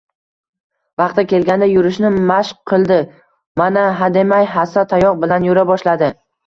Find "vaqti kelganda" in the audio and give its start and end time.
1.01-1.67